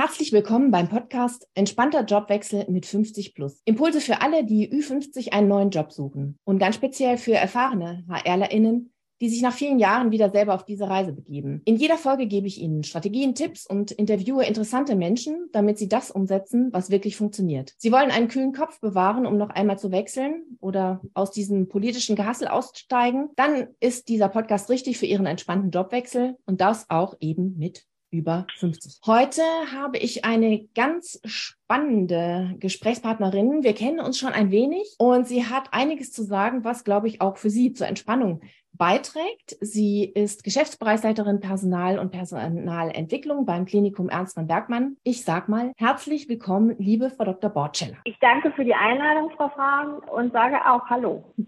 [0.00, 3.60] Herzlich willkommen beim Podcast Entspannter Jobwechsel mit 50 plus.
[3.64, 8.92] Impulse für alle, die Ü50 einen neuen Job suchen und ganz speziell für erfahrene HRlerInnen,
[9.20, 11.62] die sich nach vielen Jahren wieder selber auf diese Reise begeben.
[11.64, 16.12] In jeder Folge gebe ich Ihnen Strategien, Tipps und interviewe interessante Menschen, damit Sie das
[16.12, 17.74] umsetzen, was wirklich funktioniert.
[17.76, 22.14] Sie wollen einen kühlen Kopf bewahren, um noch einmal zu wechseln oder aus diesem politischen
[22.14, 27.58] Gehassel auszusteigen, dann ist dieser Podcast richtig für Ihren entspannten Jobwechsel und das auch eben
[27.58, 29.00] mit über 50.
[29.06, 33.62] Heute habe ich eine ganz spannende Gesprächspartnerin.
[33.62, 37.20] Wir kennen uns schon ein wenig und sie hat einiges zu sagen, was, glaube ich,
[37.20, 38.40] auch für Sie zur Entspannung
[38.78, 39.56] beiträgt.
[39.60, 44.96] Sie ist Geschäftsbereichsleiterin Personal und Personalentwicklung beim Klinikum Ernst von Bergmann.
[45.02, 47.50] Ich sag mal herzlich willkommen, liebe Frau Dr.
[47.50, 47.98] Bortscheller.
[48.04, 51.34] Ich danke für die Einladung, Frau Fragen, und sage auch Hallo.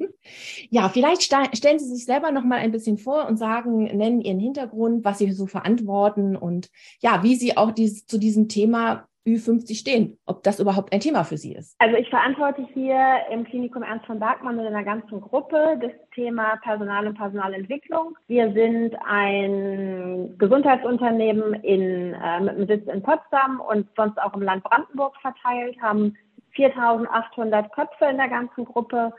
[0.69, 4.39] Ja, vielleicht stellen Sie sich selber noch mal ein bisschen vor und sagen, nennen Ihren
[4.39, 6.69] Hintergrund, was Sie so verantworten und
[7.01, 11.24] ja, wie Sie auch dieses, zu diesem Thema Ü50 stehen, ob das überhaupt ein Thema
[11.24, 11.77] für Sie ist.
[11.78, 16.56] Also ich verantworte hier im Klinikum Ernst von Bergmann mit einer ganzen Gruppe das Thema
[16.62, 18.17] Personal und Personalentwicklung.
[18.28, 24.42] Wir sind ein Gesundheitsunternehmen in, äh, mit einem Sitz in Potsdam und sonst auch im
[24.42, 26.17] Land Brandenburg verteilt, haben
[26.52, 29.12] 4800 Köpfe in der ganzen Gruppe.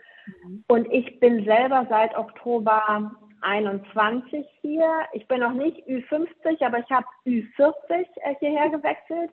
[0.44, 0.64] Mhm.
[0.68, 3.12] Und ich bin selber seit Oktober
[3.42, 4.90] 21 hier.
[5.14, 9.32] Ich bin noch nicht Ü50, aber ich habe Ü40 äh, hierher gewechselt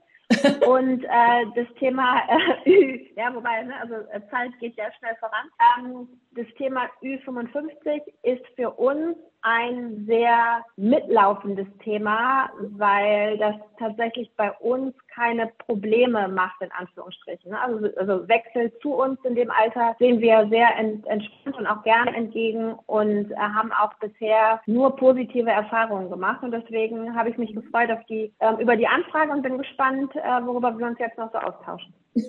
[0.66, 2.22] und äh, das Thema
[2.64, 5.48] äh, ja, wobei, ne, also äh, Zeit geht ja schnell voran.
[5.78, 9.16] Ähm, das Thema Ü55 ist für uns
[9.48, 17.54] ein sehr mitlaufendes Thema, weil das tatsächlich bei uns keine Probleme macht, in Anführungsstrichen.
[17.54, 22.08] Also, also Wechsel zu uns in dem Alter sehen wir sehr entspannt und auch gern
[22.08, 26.42] entgegen und äh, haben auch bisher nur positive Erfahrungen gemacht.
[26.42, 30.14] Und deswegen habe ich mich gefreut auf die, äh, über die Anfrage und bin gespannt,
[30.16, 31.92] äh, worüber wir uns jetzt noch so austauschen.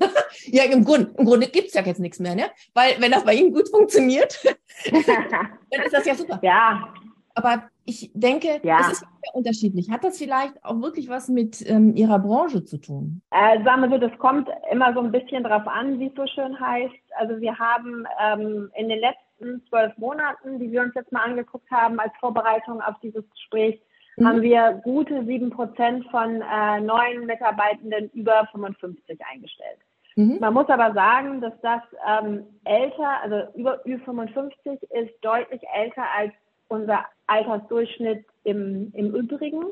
[0.46, 2.46] ja, im Grunde, im Grunde gibt es ja jetzt nichts mehr, ne?
[2.74, 4.40] Weil wenn das bei Ihnen gut funktioniert,
[4.92, 6.40] dann ist das ja super.
[6.42, 6.94] Ja.
[7.40, 8.80] Aber ich denke, ja.
[8.82, 9.90] es ist sehr unterschiedlich.
[9.90, 13.22] Hat das vielleicht auch wirklich was mit ähm, Ihrer Branche zu tun?
[13.32, 16.28] Äh, sagen wir so, das kommt immer so ein bisschen drauf an, wie es so
[16.28, 16.94] schön heißt.
[17.18, 21.72] Also wir haben ähm, in den letzten zwölf Monaten, die wir uns jetzt mal angeguckt
[21.72, 23.82] haben als Vorbereitung auf dieses Gespräch,
[24.18, 24.28] mhm.
[24.28, 29.80] haben wir gute sieben Prozent von äh, neuen Mitarbeitenden über 55 eingestellt.
[30.16, 30.38] Mhm.
[30.42, 36.34] Man muss aber sagen, dass das ähm, älter, also über Ü55 ist deutlich älter als
[36.70, 39.64] unser Altersdurchschnitt im, im Übrigen.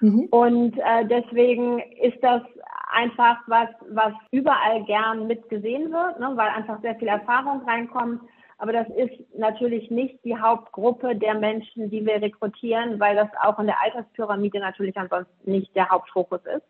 [0.00, 0.26] Mhm.
[0.30, 2.42] Und äh, deswegen ist das
[2.90, 8.22] einfach was, was überall gern mitgesehen wird, ne, weil einfach sehr viel Erfahrung reinkommt.
[8.58, 13.58] Aber das ist natürlich nicht die Hauptgruppe der Menschen, die wir rekrutieren, weil das auch
[13.60, 16.64] in der Alterspyramide natürlich ansonsten nicht der Hauptfokus ist.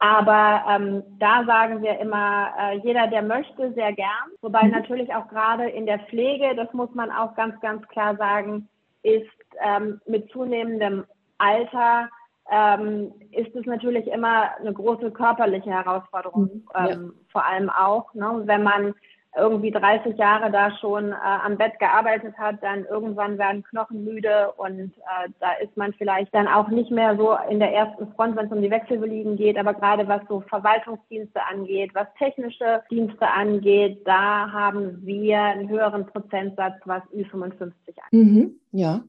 [0.00, 4.32] Aber ähm, da sagen wir immer, äh, jeder, der möchte, sehr gern.
[4.40, 4.72] Wobei mhm.
[4.72, 8.68] natürlich auch gerade in der Pflege, das muss man auch ganz, ganz klar sagen,
[9.02, 9.30] ist
[9.60, 11.04] ähm, mit zunehmendem
[11.38, 12.08] Alter
[12.50, 16.64] ähm, ist es natürlich immer eine große körperliche Herausforderung, mhm.
[16.74, 17.24] ähm, ja.
[17.30, 18.94] vor allem auch, ne, wenn man
[19.36, 24.52] irgendwie 30 Jahre da schon äh, am Bett gearbeitet hat, dann irgendwann werden Knochen müde
[24.56, 28.36] und äh, da ist man vielleicht dann auch nicht mehr so in der ersten Front,
[28.36, 33.26] wenn es um die Wechselbelieben geht, aber gerade was so Verwaltungsdienste angeht, was technische Dienste
[33.26, 38.12] angeht, da haben wir einen höheren Prozentsatz, was Ü55 angeht.
[38.12, 39.00] Mhm, ja.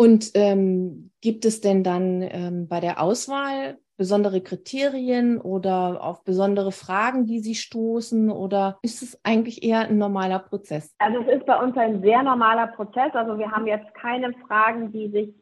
[0.00, 6.70] Und ähm, gibt es denn dann ähm, bei der Auswahl besondere Kriterien oder auf besondere
[6.70, 8.30] Fragen, die Sie stoßen?
[8.30, 10.94] Oder ist es eigentlich eher ein normaler Prozess?
[10.98, 13.12] Also es ist bei uns ein sehr normaler Prozess.
[13.12, 15.34] Also wir haben jetzt keine Fragen, die sich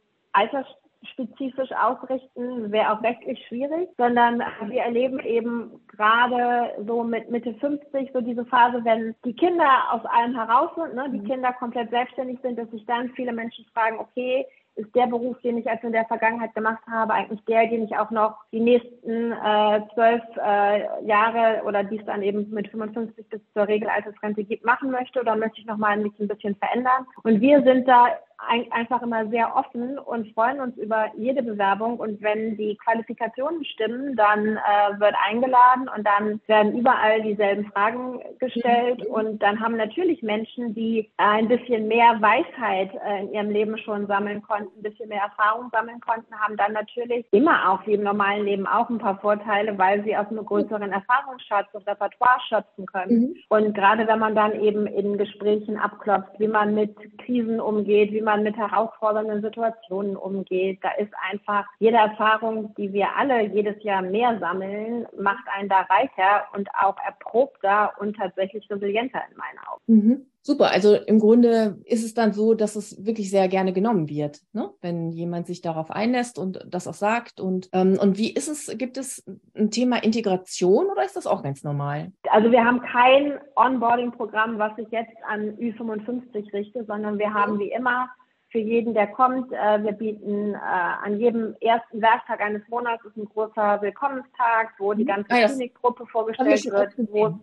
[1.06, 8.10] altersspezifisch ausrichten, wäre auch rechtlich schwierig, sondern wir erleben eben gerade so mit Mitte 50
[8.12, 11.26] so diese Phase, wenn die Kinder aus allem heraus sind, ne, die mhm.
[11.26, 14.46] Kinder komplett selbstständig sind, dass sich dann viele Menschen fragen, okay,
[14.76, 17.96] ist der Beruf, den ich also in der Vergangenheit gemacht habe, eigentlich der, den ich
[17.96, 23.40] auch noch die nächsten äh, zwölf äh, Jahre oder dies dann eben mit 55 bis
[23.54, 27.06] zur Regelaltersrente gibt, machen möchte oder möchte ich nochmal mich ein bisschen verändern?
[27.22, 31.98] Und wir sind da ein, einfach immer sehr offen und freuen uns über jede Bewerbung.
[31.98, 38.20] Und wenn die Qualifikationen stimmen, dann äh, wird eingeladen und dann werden überall dieselben Fragen
[38.38, 39.00] gestellt.
[39.00, 39.14] Mhm.
[39.14, 44.06] Und dann haben natürlich Menschen, die ein bisschen mehr Weisheit äh, in ihrem Leben schon
[44.06, 48.02] sammeln konnten, ein bisschen mehr Erfahrung sammeln konnten, haben dann natürlich immer auch wie im
[48.02, 52.86] normalen Leben auch ein paar Vorteile, weil sie aus einem größeren Erfahrungsschatz und Repertoire schöpfen
[52.86, 53.20] können.
[53.20, 53.36] Mhm.
[53.48, 58.25] Und gerade wenn man dann eben in Gesprächen abklopft, wie man mit Krisen umgeht, wie
[58.26, 60.80] man mit herausfordernden Situationen umgeht.
[60.82, 65.80] Da ist einfach jede Erfahrung, die wir alle jedes Jahr mehr sammeln, macht einen da
[65.82, 69.56] reicher und auch erprobter und tatsächlich resilienter in meinen.
[69.86, 70.26] Mhm.
[70.46, 74.38] Super, also im Grunde ist es dann so, dass es wirklich sehr gerne genommen wird,
[74.52, 74.70] ne?
[74.80, 77.40] wenn jemand sich darauf einlässt und das auch sagt.
[77.40, 79.24] Und, ähm, und wie ist es, gibt es
[79.56, 82.12] ein Thema Integration oder ist das auch ganz normal?
[82.30, 87.72] Also wir haben kein Onboarding-Programm, was sich jetzt an Ü55 richtet, sondern wir haben wie
[87.72, 88.08] immer
[88.50, 93.16] für jeden, der kommt, äh, wir bieten äh, an jedem ersten Werktag eines Monats ist
[93.16, 95.08] ein großer Willkommenstag, wo die mhm.
[95.08, 97.34] ganze ah, Klinikgruppe vorgestellt wird, wo es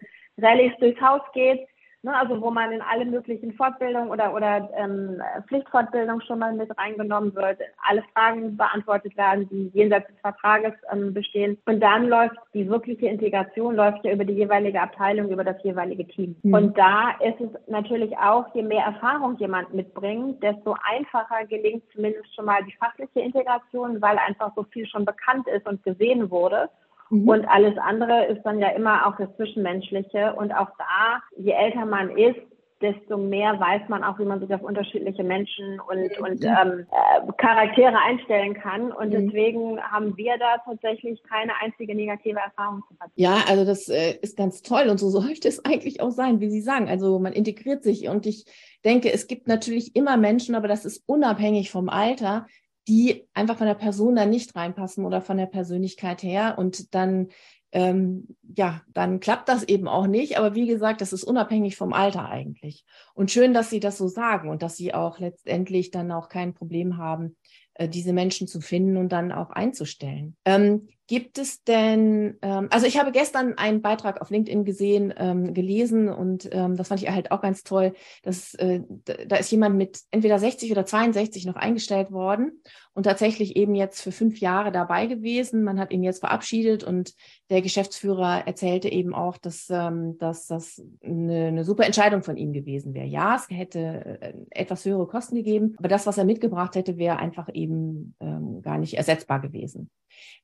[0.42, 1.68] Rallyes durchs Haus geht
[2.06, 6.78] Ne, also wo man in alle möglichen Fortbildungen oder, oder ähm, Pflichtfortbildungen schon mal mit
[6.78, 11.58] reingenommen wird, alle Fragen beantwortet werden, die jenseits des Vertrages ähm, bestehen.
[11.66, 16.06] Und dann läuft die wirkliche Integration, läuft ja über die jeweilige Abteilung, über das jeweilige
[16.06, 16.36] Team.
[16.44, 16.54] Mhm.
[16.54, 22.36] Und da ist es natürlich auch, je mehr Erfahrung jemand mitbringt, desto einfacher gelingt zumindest
[22.36, 26.70] schon mal die fachliche Integration, weil einfach so viel schon bekannt ist und gesehen wurde.
[27.14, 27.30] Mhm.
[27.30, 30.34] Und alles andere ist dann ja immer auch das Zwischenmenschliche.
[30.34, 32.40] Und auch da, je älter man ist,
[32.82, 37.32] desto mehr weiß man auch, wie man sich auf unterschiedliche Menschen und, und ähm, äh,
[37.38, 38.92] Charaktere einstellen kann.
[38.92, 39.28] Und mhm.
[39.28, 43.22] deswegen haben wir da tatsächlich keine einzige negative Erfahrung zu verzichten.
[43.22, 46.50] Ja, also das äh, ist ganz toll und so sollte es eigentlich auch sein, wie
[46.50, 46.90] Sie sagen.
[46.90, 48.46] Also man integriert sich und ich
[48.84, 52.48] denke, es gibt natürlich immer Menschen, aber das ist unabhängig vom Alter,
[52.88, 56.56] die einfach von der Person dann nicht reinpassen oder von der Persönlichkeit her.
[56.58, 57.30] Und dann,
[57.72, 60.38] ähm, ja, dann klappt das eben auch nicht.
[60.38, 62.86] Aber wie gesagt, das ist unabhängig vom Alter eigentlich.
[63.14, 66.54] Und schön, dass Sie das so sagen und dass Sie auch letztendlich dann auch kein
[66.54, 67.38] Problem haben,
[67.76, 70.36] äh, diese Menschen zu finden und dann auch einzustellen.
[70.46, 75.54] Ähm, Gibt es denn, ähm, also ich habe gestern einen Beitrag auf LinkedIn gesehen, ähm,
[75.54, 78.82] gelesen und ähm, das fand ich halt auch ganz toll, dass äh,
[79.28, 82.62] da ist jemand mit entweder 60 oder 62 noch eingestellt worden
[82.94, 85.66] und tatsächlich eben jetzt für fünf Jahre dabei gewesen.
[85.66, 87.14] Man hat ihn jetzt verabschiedet und
[87.50, 92.54] der Geschäftsführer erzählte eben auch, dass, ähm, dass das eine, eine super Entscheidung von ihm
[92.54, 93.08] gewesen wäre.
[93.08, 97.18] Ja, es hätte äh, etwas höhere Kosten gegeben, aber das, was er mitgebracht hätte, wäre
[97.18, 99.90] einfach eben ähm, gar nicht ersetzbar gewesen.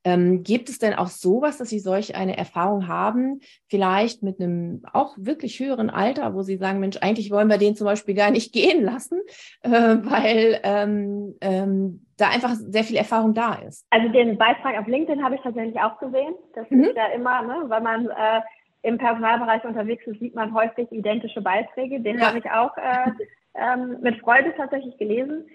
[0.03, 4.81] Ähm, gibt es denn auch sowas, dass Sie solch eine Erfahrung haben, vielleicht mit einem
[4.93, 8.31] auch wirklich höheren Alter, wo Sie sagen, Mensch, eigentlich wollen wir den zum Beispiel gar
[8.31, 9.21] nicht gehen lassen,
[9.61, 13.85] äh, weil ähm, ähm, da einfach sehr viel Erfahrung da ist?
[13.91, 16.33] Also den Beitrag auf LinkedIn habe ich tatsächlich auch gesehen.
[16.55, 16.85] Das mhm.
[16.85, 18.41] ist ja immer, ne, weil man äh,
[18.81, 21.99] im Personalbereich unterwegs ist, sieht man häufig identische Beiträge.
[21.99, 22.25] Den ja.
[22.25, 23.11] habe ich auch äh,
[23.53, 25.45] ähm, mit Freude tatsächlich gelesen.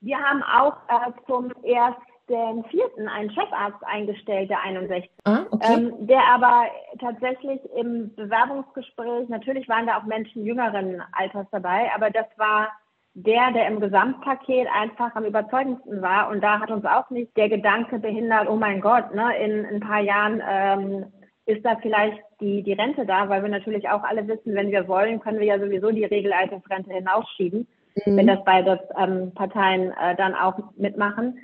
[0.00, 5.10] Wir haben auch äh, zum ersten den vierten einen Chefarzt eingestellt, der 61.
[5.24, 5.74] Ah, okay.
[5.74, 6.66] ähm, der aber
[6.98, 12.68] tatsächlich im Bewerbungsgespräch, natürlich waren da auch Menschen jüngeren Alters dabei, aber das war
[13.14, 16.28] der, der im Gesamtpaket einfach am überzeugendsten war.
[16.30, 19.76] Und da hat uns auch nicht der Gedanke behindert, oh mein Gott, ne, in, in
[19.76, 21.06] ein paar Jahren ähm,
[21.46, 24.88] ist da vielleicht die, die Rente da, weil wir natürlich auch alle wissen, wenn wir
[24.88, 27.68] wollen, können wir ja sowieso die Regelaltersrente hinausschieben,
[28.04, 28.16] mhm.
[28.16, 31.38] wenn das beide ähm, Parteien äh, dann auch mitmachen.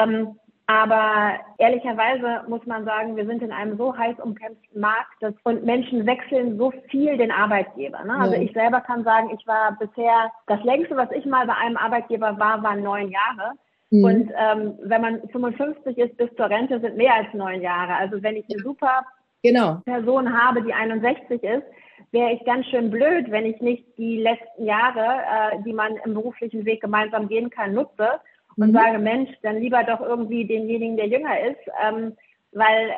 [0.00, 0.38] Ähm,
[0.70, 5.64] aber ehrlicherweise muss man sagen, wir sind in einem so heiß umkämpften Markt dass, und
[5.64, 8.04] Menschen wechseln so viel den Arbeitgeber.
[8.04, 8.14] Ne?
[8.14, 8.42] Also ja.
[8.42, 12.38] ich selber kann sagen, ich war bisher, das längste, was ich mal bei einem Arbeitgeber
[12.38, 13.54] war, waren neun Jahre.
[13.90, 14.04] Mhm.
[14.04, 17.96] Und ähm, wenn man 55 ist bis zur Rente, sind mehr als neun Jahre.
[17.96, 19.04] Also wenn ich eine super
[19.42, 19.80] genau.
[19.86, 21.64] Person habe, die 61 ist,
[22.12, 25.22] wäre ich ganz schön blöd, wenn ich nicht die letzten Jahre,
[25.54, 28.20] äh, die man im beruflichen Weg gemeinsam gehen kann, nutze
[28.56, 28.74] und mhm.
[28.74, 32.16] sage, Mensch, dann lieber doch irgendwie denjenigen, der jünger ist, ähm,
[32.52, 32.92] weil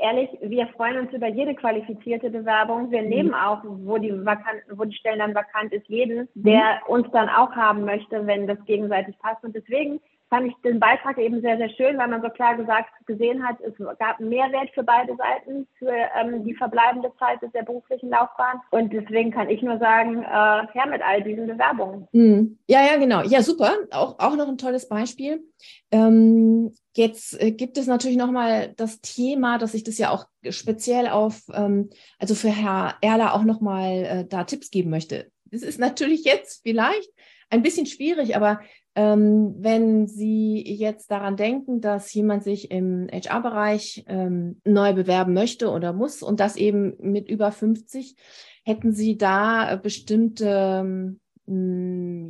[0.00, 2.90] ehrlich, wir freuen uns über jede qualifizierte Bewerbung.
[2.90, 3.08] Wir mhm.
[3.08, 6.94] nehmen auch, wo die vakant, wo die Stellen dann vakant ist, jeden, der mhm.
[6.94, 9.44] uns dann auch haben möchte, wenn das gegenseitig passt.
[9.44, 10.00] Und deswegen
[10.32, 13.56] fand ich den Beitrag eben sehr, sehr schön, weil man so klar gesagt gesehen hat,
[13.60, 18.62] es gab einen Mehrwert für beide Seiten, für ähm, die verbleibende Zeit der beruflichen Laufbahn.
[18.70, 20.26] Und deswegen kann ich nur sagen, äh,
[20.72, 22.08] her mit all diesen Bewerbungen.
[22.12, 22.58] Mhm.
[22.66, 23.20] Ja, ja, genau.
[23.24, 23.74] Ja, super.
[23.90, 25.44] Auch, auch noch ein tolles Beispiel.
[25.90, 31.08] Ähm, jetzt äh, gibt es natürlich nochmal das Thema, dass ich das ja auch speziell
[31.08, 35.30] auf, ähm, also für Herr Erler auch nochmal äh, da Tipps geben möchte.
[35.50, 37.10] Das ist natürlich jetzt vielleicht
[37.52, 38.60] ein bisschen schwierig, aber
[38.94, 45.70] ähm, wenn Sie jetzt daran denken, dass jemand sich im HR-Bereich ähm, neu bewerben möchte
[45.70, 48.16] oder muss und das eben mit über 50,
[48.64, 51.20] hätten Sie da bestimmte hm,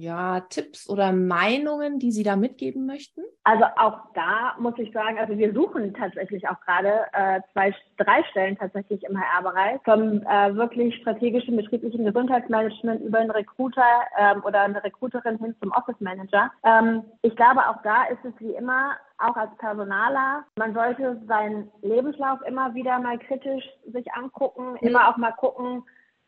[0.00, 3.22] ja, Tipps oder Meinungen, die Sie da mitgeben möchten?
[3.44, 8.22] Also auch da muss ich sagen, also wir suchen tatsächlich auch gerade äh, zwei, drei
[8.30, 13.82] Stellen tatsächlich im HR-Bereich, vom äh, wirklich strategischen betrieblichen Gesundheitsmanagement über einen Recruiter
[14.18, 16.50] ähm, oder eine Recruiterin hin zum Office Manager.
[16.64, 21.70] Ähm, ich glaube, auch da ist es wie immer auch als Personaler, man sollte seinen
[21.82, 24.88] Lebenslauf immer wieder mal kritisch sich angucken, mhm.
[24.88, 25.84] immer auch mal gucken,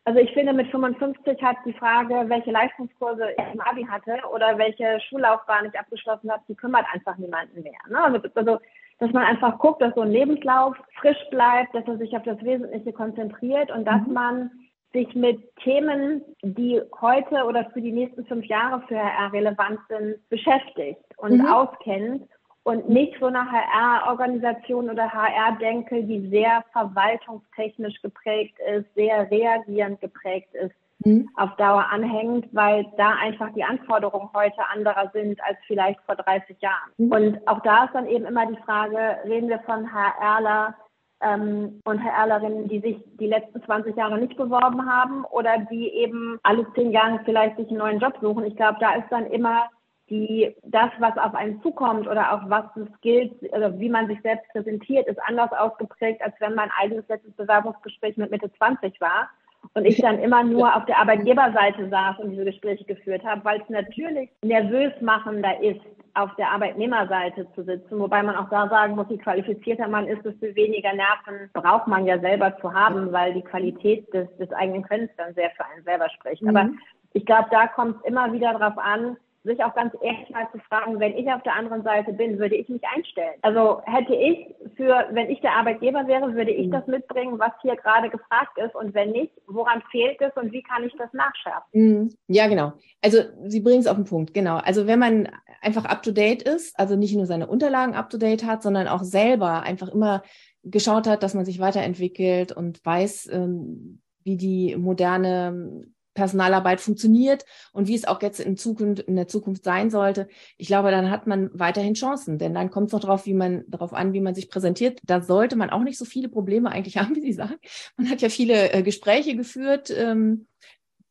[0.07, 4.59] also ich finde, mit 55 hat die Frage, welche Leistungskurse ich im Abi hatte oder
[4.59, 7.73] welche Schullaufbahn ich abgeschlossen habe, die kümmert einfach niemanden mehr.
[7.89, 8.03] Ne?
[8.03, 8.59] Also, also,
[8.99, 12.41] dass man einfach guckt, dass so ein Lebenslauf frisch bleibt, dass er sich auf das
[12.45, 14.13] Wesentliche konzentriert und dass mhm.
[14.13, 14.51] man
[14.93, 20.29] sich mit Themen, die heute oder für die nächsten fünf Jahre für HR relevant sind,
[20.29, 21.47] beschäftigt und mhm.
[21.47, 22.29] auskennt
[22.65, 30.49] und nicht so eine HR-Organisation oder HR-Denke, die sehr verwaltungstechnisch geprägt ist, sehr reagierend geprägt
[30.55, 31.29] ist, mhm.
[31.37, 36.57] auf Dauer anhängt, weil da einfach die Anforderungen heute anderer sind als vielleicht vor 30
[36.61, 36.91] Jahren.
[36.97, 37.13] Mhm.
[37.13, 40.75] Und auch da ist dann eben immer die Frage, reden wir von HRler
[41.21, 46.39] ähm, und HRlerinnen, die sich die letzten 20 Jahre nicht beworben haben oder die eben
[46.43, 48.47] alle zehn Jahre vielleicht sich einen neuen Job suchen.
[48.47, 49.69] Ich glaube, da ist dann immer
[50.11, 54.21] die, das, was auf einen zukommt oder auch was es gilt, also wie man sich
[54.23, 59.31] selbst präsentiert, ist anders ausgeprägt, als wenn mein eigenes letztes Bewerbungsgespräch mit Mitte 20 war
[59.73, 63.63] und ich dann immer nur auf der Arbeitgeberseite saß und diese Gespräche geführt habe, weil
[63.63, 65.81] es natürlich nervös machender ist,
[66.15, 70.25] auf der Arbeitnehmerseite zu sitzen, wobei man auch da sagen muss, je qualifizierter man ist,
[70.25, 74.83] desto weniger Nerven braucht man ja selber zu haben, weil die Qualität des, des eigenen
[74.83, 76.43] Könnens dann sehr für einen selber spricht.
[76.43, 76.49] Mhm.
[76.51, 76.71] Aber
[77.15, 80.59] ich glaube, da kommt es immer wieder darauf an, sich auch ganz ehrlich mal zu
[80.61, 83.35] fragen, wenn ich auf der anderen Seite bin, würde ich mich einstellen?
[83.43, 86.73] Also hätte ich für, wenn ich der Arbeitgeber wäre, würde ich mhm.
[86.73, 90.63] das mitbringen, was hier gerade gefragt ist und wenn nicht, woran fehlt es und wie
[90.63, 91.69] kann ich das nachschärfen?
[91.73, 92.15] Mhm.
[92.27, 92.73] Ja, genau.
[93.03, 94.57] Also Sie bringen es auf den Punkt, genau.
[94.57, 95.29] Also wenn man
[95.61, 98.89] einfach up to date ist, also nicht nur seine Unterlagen up to date hat, sondern
[98.89, 100.23] auch selber einfach immer
[100.63, 105.85] geschaut hat, dass man sich weiterentwickelt und weiß, ähm, wie die moderne
[106.15, 110.69] Personalarbeit funktioniert und wie es auch jetzt in Zukunft, in der Zukunft sein sollte, ich
[110.69, 113.93] glaube, dann hat man weiterhin Chancen, denn dann kommt es noch darauf, wie man, darauf
[113.93, 115.01] an, wie man sich präsentiert.
[115.05, 117.57] Da sollte man auch nicht so viele Probleme eigentlich haben, wie Sie sagen.
[117.97, 119.91] Man hat ja viele äh, Gespräche geführt.
[119.91, 120.47] Ähm,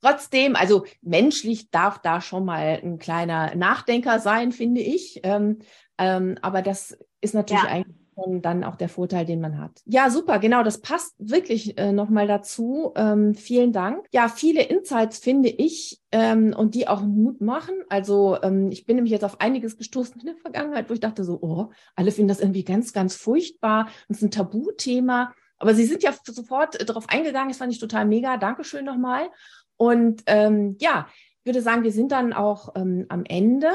[0.02, 5.22] trotzdem, also menschlich darf da schon mal ein kleiner Nachdenker sein, finde ich.
[5.24, 5.60] Ähm,
[5.98, 7.70] ähm, aber das ist natürlich ja.
[7.70, 8.03] eigentlich
[8.42, 9.82] dann auch der Vorteil, den man hat.
[9.86, 12.92] Ja, super, genau, das passt wirklich äh, nochmal dazu.
[12.96, 14.06] Ähm, vielen Dank.
[14.12, 17.76] Ja, viele Insights finde ich ähm, und die auch Mut machen.
[17.90, 21.24] Also ähm, ich bin nämlich jetzt auf einiges gestoßen in der Vergangenheit, wo ich dachte
[21.24, 23.88] so, oh, alle finden das irgendwie ganz, ganz furchtbar.
[24.08, 25.34] Das ist ein Tabuthema.
[25.58, 28.38] Aber Sie sind ja sofort äh, darauf eingegangen, das fand ich total mega.
[28.38, 29.30] Dankeschön nochmal.
[29.78, 31.08] Und ähm, ja,
[31.40, 33.68] ich würde sagen, wir sind dann auch ähm, am Ende.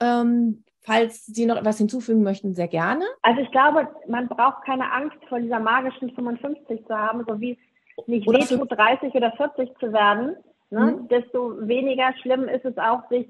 [0.00, 3.04] Ähm, Falls Sie noch etwas hinzufügen möchten, sehr gerne.
[3.22, 7.58] Also ich glaube, man braucht keine Angst vor dieser magischen 55 zu haben, so wie
[7.96, 10.36] es nicht oder wehtut, 30 oder 40 zu werden.
[10.70, 10.98] Ne?
[10.98, 11.08] Mhm.
[11.08, 13.26] Desto weniger schlimm ist es auch, sich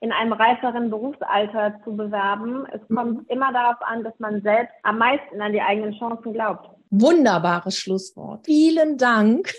[0.00, 2.66] in einem reiferen Berufsalter zu bewerben.
[2.72, 2.96] Es mhm.
[2.96, 6.68] kommt immer darauf an, dass man selbst am meisten an die eigenen Chancen glaubt.
[6.90, 8.44] Wunderbares Schlusswort.
[8.44, 9.52] Vielen Dank.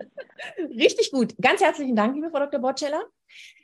[0.58, 1.34] Richtig gut.
[1.40, 2.60] Ganz herzlichen Dank, liebe Frau Dr.
[2.60, 3.02] Botscheller.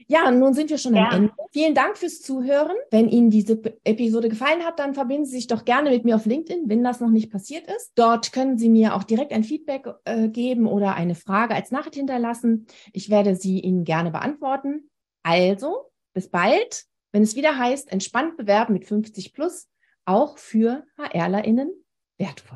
[0.09, 1.09] Ja, nun sind wir schon ja.
[1.09, 1.33] am Ende.
[1.53, 2.77] Vielen Dank fürs Zuhören.
[2.91, 6.27] Wenn Ihnen diese Episode gefallen hat, dann verbinden Sie sich doch gerne mit mir auf
[6.27, 7.93] LinkedIn, wenn das noch nicht passiert ist.
[7.97, 11.97] Dort können Sie mir auch direkt ein Feedback äh, geben oder eine Frage als Nachricht
[11.97, 12.67] hinterlassen.
[12.93, 14.91] Ich werde sie Ihnen gerne beantworten.
[15.25, 19.67] Also, bis bald, wenn es wieder heißt, entspannt bewerben mit 50 plus,
[20.05, 21.73] auch für HRlerInnen
[22.17, 22.47] wertvoll.